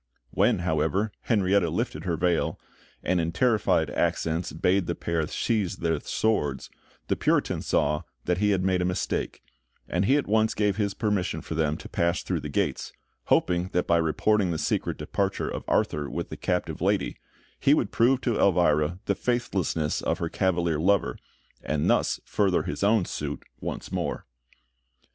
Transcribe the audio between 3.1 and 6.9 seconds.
in terrified accents bade the pair sheathe their swords,